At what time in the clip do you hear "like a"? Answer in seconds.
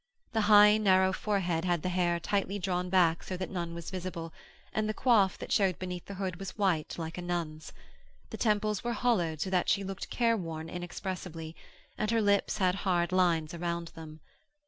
6.97-7.21